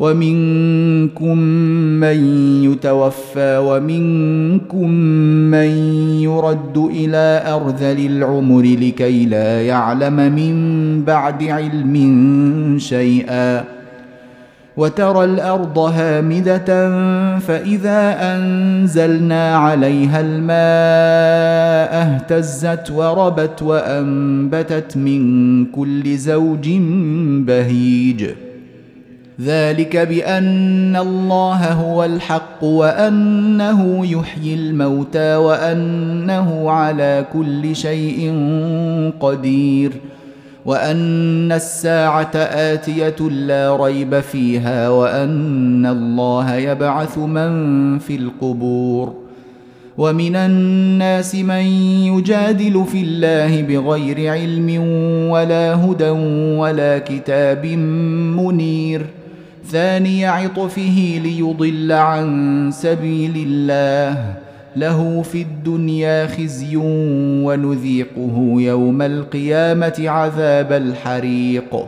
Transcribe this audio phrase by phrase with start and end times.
[0.00, 1.38] ومنكم
[2.00, 2.18] من
[2.64, 4.90] يتوفى ومنكم
[5.50, 5.70] من
[6.20, 10.54] يرد إلى أرذل العمر لكي لا يعلم من
[11.04, 11.94] بعد علم
[12.78, 13.64] شيئا
[14.76, 16.88] وترى الأرض هامدة
[17.38, 26.68] فإذا أنزلنا عليها الماء اهتزت وربت وأنبتت من كل زوج
[27.46, 28.24] بهيج
[29.44, 38.34] ذلك بأن الله هو الحق وأنه يحيي الموتى وأنه على كل شيء
[39.20, 39.92] قدير
[40.64, 49.14] وأن الساعة آتية لا ريب فيها وأن الله يبعث من في القبور
[49.98, 51.64] ومن الناس من
[52.12, 54.68] يجادل في الله بغير علم
[55.30, 56.10] ولا هدى
[56.58, 57.66] ولا كتاب
[58.36, 59.06] منير
[59.70, 64.34] ثاني عطفه ليضل عن سبيل الله.
[64.76, 66.76] له في الدنيا خزي
[67.46, 71.86] ونذيقه يوم القيامة عذاب الحريق.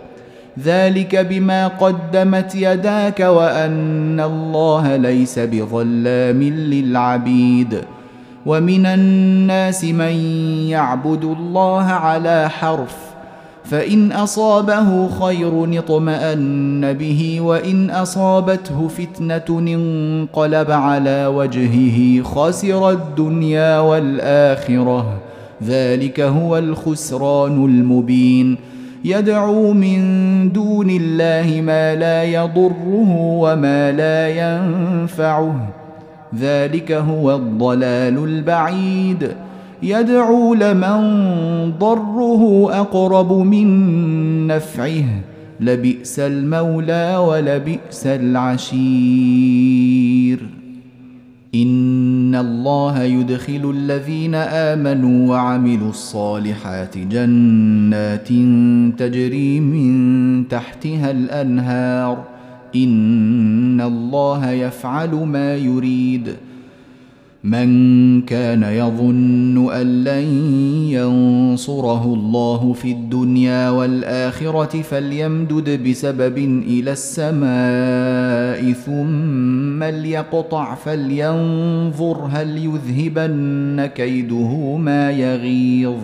[0.64, 7.78] ذلك بما قدمت يداك وأن الله ليس بظلام للعبيد.
[8.46, 10.14] ومن الناس من
[10.68, 13.11] يعبد الله على حرف
[13.64, 25.18] فإن أصابه خير اطمأن به وإن أصابته فتنة انقلب على وجهه خسر الدنيا والآخرة.
[25.64, 28.56] ذلك هو الخسران المبين.
[29.04, 35.68] يدعو من دون الله ما لا يضره وما لا ينفعه.
[36.38, 39.28] ذلك هو الضلال البعيد.
[39.82, 41.12] يدعو لمن
[41.78, 45.04] ضره أقرب من نفعه.
[45.60, 49.52] لبئس المولى ولبئس العشير.
[51.54, 58.28] إن الله يدخل الذين آمنوا وعملوا الصالحات جنات
[58.98, 62.24] تجري من تحتها الأنهار.
[62.76, 66.28] إن الله يفعل ما يريد.
[67.44, 70.24] من كان يظن أن لن
[70.88, 84.76] ينصره الله في الدنيا والآخرة فليمدد بسبب إلى السماء ثم ليقطع فلينظر هل يذهبن كيده
[84.76, 85.98] ما يغيظ.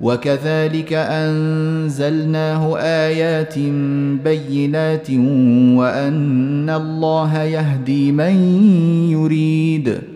[0.00, 3.58] وكذلك أنزلناه آيات
[4.24, 5.10] بينات
[5.78, 8.34] وأن الله يهدي من
[9.10, 10.15] يريد.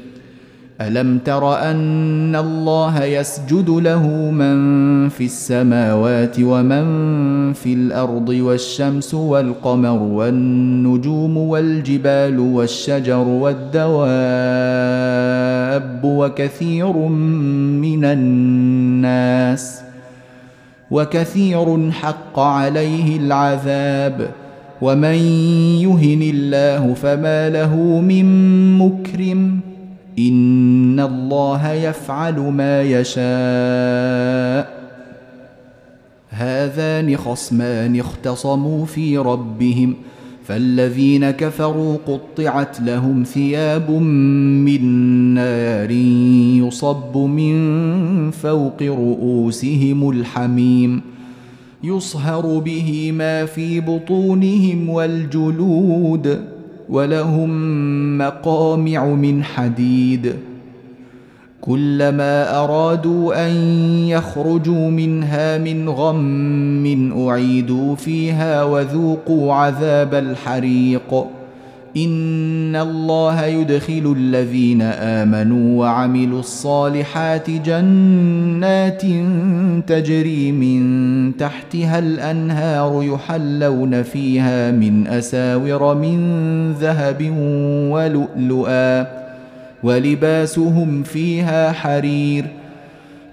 [0.87, 6.83] الم تر ان الله يسجد له من في السماوات ومن
[7.53, 14.01] في الأرض والشمس والقمر والنجوم والجبال والشجر والدواب
[16.03, 19.81] وكثير من الناس
[20.91, 24.31] وكثير حق عليه العذاب
[24.81, 25.15] ومن
[25.85, 28.25] يهن الله فما له من
[28.77, 29.70] مكرم
[30.19, 34.81] إن الله يفعل ما يشاء.
[36.29, 39.93] هذان خصمان اختصموا في ربهم
[40.45, 44.83] فالذين كفروا قطعت لهم ثياب من
[45.33, 45.91] نار
[46.67, 51.01] يصب من فوق رؤوسهم الحميم
[51.83, 56.50] يصهر به ما في بطونهم والجلود.
[56.91, 57.51] ولهم
[58.17, 60.33] مقامع من حديد.
[61.61, 63.51] كلما أرادوا أن
[64.07, 71.25] يخرجوا منها من غم أعيدوا فيها وذوقوا عذاب الحريق.
[71.97, 79.01] ان الله يدخل الذين امنوا وعملوا الصالحات جنات
[79.87, 87.33] تجري من تحتها الانهار يحلون فيها من اساور من ذهب
[87.91, 89.07] ولؤلؤا
[89.83, 92.45] ولباسهم فيها حرير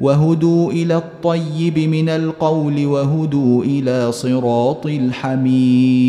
[0.00, 6.08] وهدوا إلى الطيب من القول وهدوا إلى صراط الحميد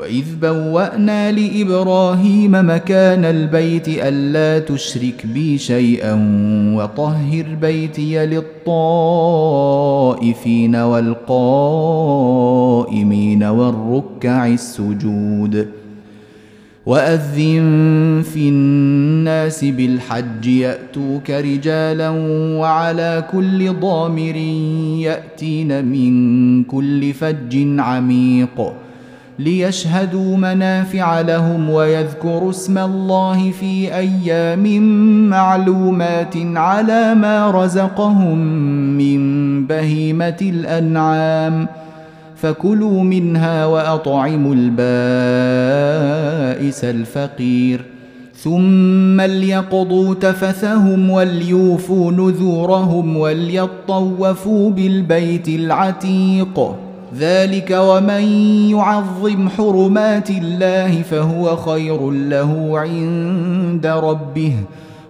[0.00, 6.14] وإذ بوأنا لإبراهيم مكان البيت ألا تشرك بي شيئا
[6.76, 8.76] وطهر بيتي للطائفين
[10.76, 11.24] والقائمين
[13.44, 15.68] والركع السجود
[16.86, 22.10] وأذن في الناس بالحج يأتوك رجالا
[22.58, 24.36] وعلى كل ضامر
[25.06, 28.72] يأتين من كل فج عميق
[29.40, 34.82] ليشهدوا منافع لهم ويذكروا اسم الله في أيام
[35.28, 38.38] معلومات على ما رزقهم
[38.98, 39.20] من
[39.66, 41.66] بهيمة الأنعام.
[42.36, 44.84] فكلوا منها وأطعموا البائس
[46.84, 47.80] الفقير.
[48.36, 56.89] ثم ليقضوا تفثهم وليوفوا نذورهم وليطوفوا بالبيت العتيق.
[57.18, 58.22] ذلك ومن
[58.70, 64.54] يعظم حرمات الله فهو خير له عند ربه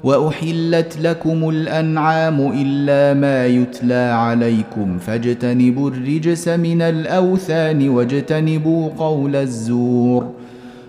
[0.04, 10.30] واحلت لكم الانعام الا ما يتلى عليكم فاجتنبوا الرجس من الاوثان واجتنبوا قول الزور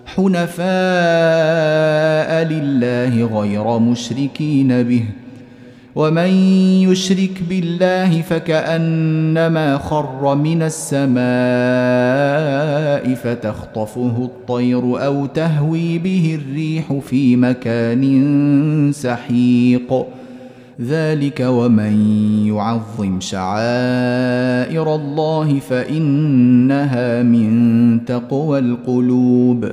[0.06, 0.62] حنفاء
[2.44, 5.04] لله غير مشركين به
[5.96, 6.30] ومن
[6.88, 11.22] يشرك بالله فكانما خر من السماء
[13.14, 20.06] فتخطفه الطير أو تهوي به الريح في مكان سحيق
[20.80, 21.94] ذلك ومن
[22.46, 29.72] يعظم شعائر الله فانها من تقوى القلوب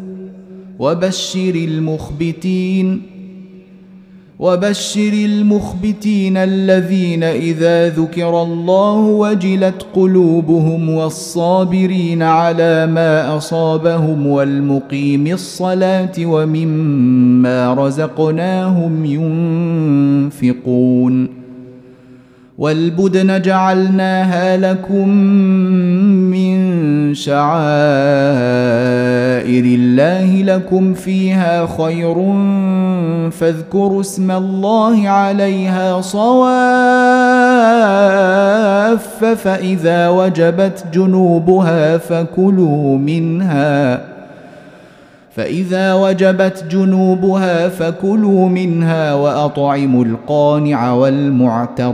[0.81, 3.01] وبشر المخبتين
[4.39, 17.73] وبشر المخبتين الذين إذا ذكر الله وجلت قلوبهم والصابرين على ما أصابهم والمقيم الصلاة ومما
[17.73, 19.05] رزقناهم
[20.35, 21.41] ينفقون.
[22.57, 25.09] والبدن جعلناها لكم
[27.13, 27.51] شعائر
[29.65, 32.15] الله لكم فيها خير
[33.31, 36.41] فاذكروا اسم الله عليها الصواف
[39.25, 44.01] فإذا وجبت جنوبها فكلوا منها
[45.35, 51.93] فإذا وجبت جنوبها فكلوا منها وأطعموا القانع والمعتر.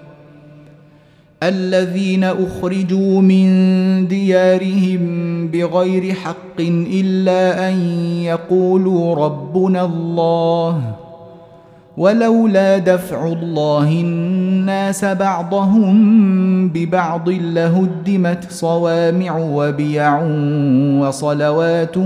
[1.43, 5.01] الذين أخرجوا من ديارهم
[5.47, 7.77] بغير حق إلا أن
[8.23, 10.81] يقولوا ربنا الله
[11.97, 20.21] ولولا دفع الله الناس بعضهم ببعض لهدمت صوامع وبيع
[21.01, 21.97] وصلوات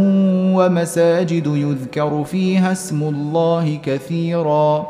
[0.55, 4.89] ومساجد يذكر فيها اسم الله كثيرا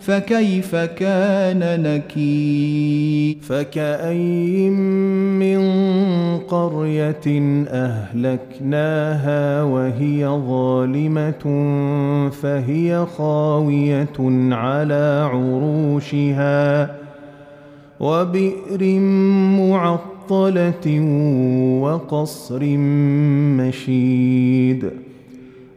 [0.00, 5.60] فكيف كان نكير؟ فكأي من
[6.38, 7.26] قرية
[7.68, 11.44] أهلكناها وهي ظالمة
[12.30, 14.18] فهي خاوية
[14.54, 16.94] على عروشها
[18.00, 19.00] وبئر
[19.58, 21.00] معطلة
[21.82, 22.64] وقصر
[23.58, 25.07] مشيد.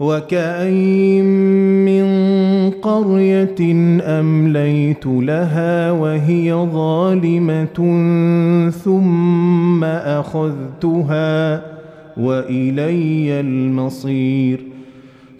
[0.00, 1.24] وكأين
[1.84, 2.06] من
[2.70, 3.60] قرية
[4.02, 7.78] أمليت لها وهي ظالمة
[8.84, 11.62] ثم أخذتها
[12.16, 14.60] وإلي المصير.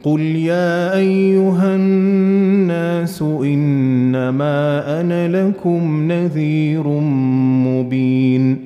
[0.02, 6.88] قل يا أيها الناس إنما أنا لكم نذير
[7.66, 8.65] مبين.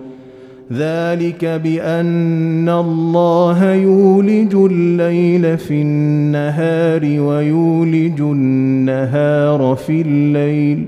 [0.73, 10.87] ذلك بأن الله يولج الليل في النهار ويولج النهار في الليل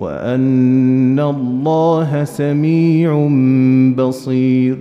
[0.00, 3.28] وأن الله سميع
[3.96, 4.78] بصير.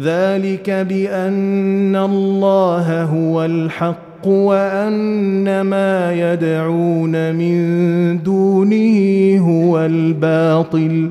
[0.00, 11.10] ذلك بأن الله هو الحق وأن ما يدعون من دونه هو الباطل.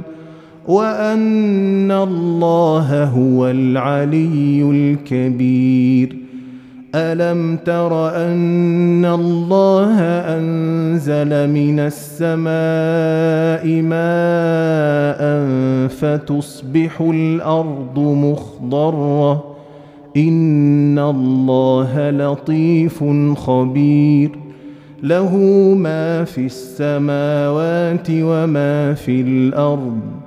[0.67, 6.17] وأن الله هو العلي الكبير.
[6.95, 15.47] ألم تر أن الله أنزل من السماء ماء
[15.87, 19.43] فتصبح الأرض مخضرة؟
[20.17, 23.03] إن الله لطيف
[23.35, 24.31] خبير.
[25.03, 25.35] له
[25.77, 30.26] ما في السماوات وما في الأرض.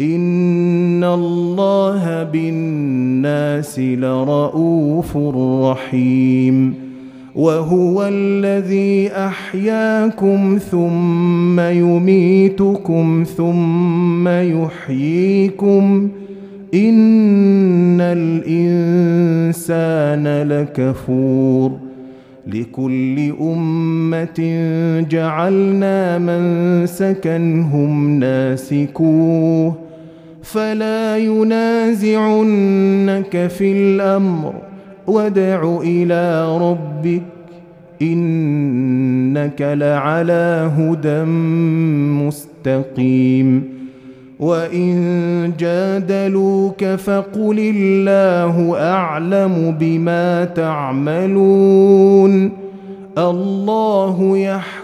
[0.00, 5.16] ان الله بالناس لرءوف
[5.64, 6.74] رحيم
[7.34, 16.08] وهو الذي احياكم ثم يميتكم ثم يحييكم
[16.74, 18.00] ان
[19.20, 19.88] الانسان
[20.48, 21.72] لكفور
[22.46, 24.40] لكل امه
[25.10, 29.83] جعلنا من سكنهم ناسكوه
[30.44, 32.26] فلا ينازعنك
[33.46, 34.54] في الأمر.
[35.06, 37.22] وادع إلى ربك
[38.02, 41.24] إنك لعلى هدى
[42.24, 43.74] مستقيم.
[44.38, 52.50] وإن جادلوك فقل الله أعلم بما تعملون.
[53.18, 54.83] الله يحكم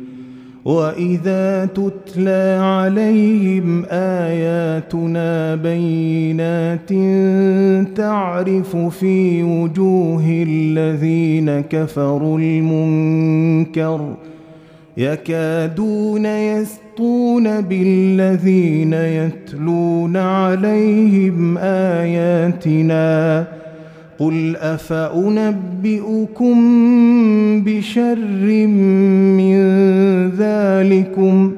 [0.65, 6.89] واذا تتلى عليهم اياتنا بينات
[7.97, 14.15] تعرف في وجوه الذين كفروا المنكر
[14.97, 23.45] يكادون يسطون بالذين يتلون عليهم اياتنا
[24.21, 26.55] قل افانبئكم
[27.65, 28.17] بشر
[29.37, 29.55] من
[30.29, 31.51] ذلكم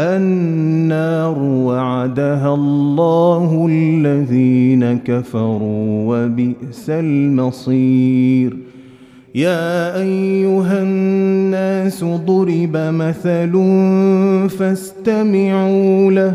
[0.00, 8.56] النار وعدها الله الذين كفروا وبئس المصير
[9.34, 13.52] يا ايها الناس ضرب مثل
[14.58, 16.34] فاستمعوا له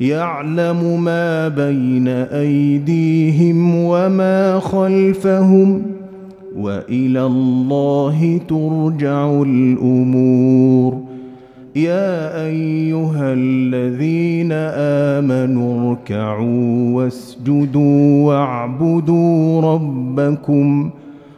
[0.00, 5.82] يعلم ما بين أيديهم وما خلفهم
[6.56, 11.02] وإلى الله ترجع الأمور.
[11.76, 14.52] يا أيها الذين
[15.12, 20.90] آمنوا اركعوا واسجدوا واعبدوا ربكم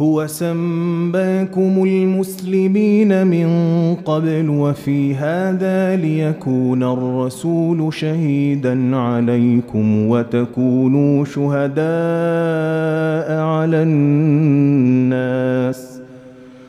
[0.00, 3.48] هو سماكم المسلمين من
[3.94, 11.80] قبل وفي هذا ليكون الرسول شهيدا عليكم وتكونوا شهداء
[13.40, 15.20] على الناس.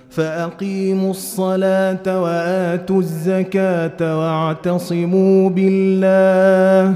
[0.09, 6.95] فأقيموا الصلاة وآتوا الزكاة واعتصموا بالله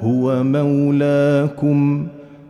[0.00, 2.06] هو مولاكم.